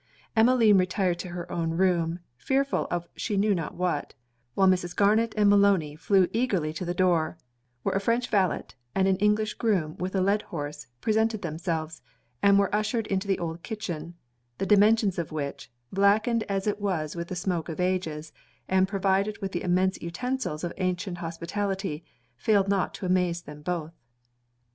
[0.35, 4.15] Emmeline retired to her own room, fearful of she knew not what;
[4.55, 4.95] while Mrs.
[4.95, 7.37] Garnet and Maloney flew eagerly to the door;
[7.83, 8.63] where a French valet,
[8.95, 12.01] and an English groom with a led horse, presented themselves,
[12.41, 14.15] and were ushered into the old kitchen;
[14.57, 18.33] the dimensions of which, blackened as it was with the smoke of ages,
[18.67, 22.03] and provided with the immense utensils of ancient hospitality,
[22.35, 23.93] failed not to amaze them both.